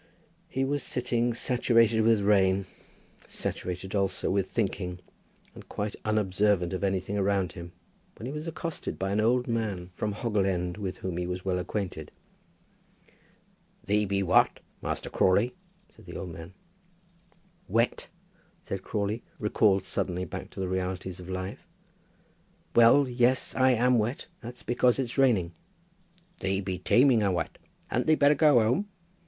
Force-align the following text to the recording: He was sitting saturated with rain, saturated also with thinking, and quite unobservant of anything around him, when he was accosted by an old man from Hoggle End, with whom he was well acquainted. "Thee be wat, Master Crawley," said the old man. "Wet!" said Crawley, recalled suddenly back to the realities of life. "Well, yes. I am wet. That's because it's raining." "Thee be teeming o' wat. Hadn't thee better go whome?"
He 0.49 0.65
was 0.65 0.81
sitting 0.81 1.31
saturated 1.35 2.01
with 2.01 2.21
rain, 2.23 2.65
saturated 3.27 3.93
also 3.93 4.31
with 4.31 4.49
thinking, 4.49 4.97
and 5.53 5.69
quite 5.69 5.95
unobservant 6.03 6.73
of 6.73 6.83
anything 6.83 7.19
around 7.19 7.51
him, 7.51 7.71
when 8.15 8.25
he 8.25 8.31
was 8.31 8.47
accosted 8.47 8.97
by 8.97 9.11
an 9.11 9.21
old 9.21 9.47
man 9.47 9.91
from 9.93 10.13
Hoggle 10.13 10.47
End, 10.47 10.77
with 10.77 10.97
whom 10.97 11.17
he 11.17 11.27
was 11.27 11.45
well 11.45 11.59
acquainted. 11.59 12.11
"Thee 13.85 14.05
be 14.05 14.23
wat, 14.23 14.59
Master 14.81 15.07
Crawley," 15.07 15.53
said 15.89 16.07
the 16.07 16.17
old 16.17 16.29
man. 16.31 16.55
"Wet!" 17.67 18.07
said 18.63 18.81
Crawley, 18.81 19.21
recalled 19.37 19.85
suddenly 19.85 20.25
back 20.25 20.49
to 20.49 20.59
the 20.59 20.67
realities 20.67 21.19
of 21.19 21.29
life. 21.29 21.67
"Well, 22.75 23.07
yes. 23.07 23.53
I 23.53 23.73
am 23.73 23.99
wet. 23.99 24.25
That's 24.41 24.63
because 24.63 24.97
it's 24.97 25.19
raining." 25.19 25.53
"Thee 26.39 26.59
be 26.59 26.79
teeming 26.79 27.21
o' 27.21 27.33
wat. 27.33 27.59
Hadn't 27.89 28.07
thee 28.07 28.15
better 28.15 28.33
go 28.33 28.55
whome?" 28.59 28.87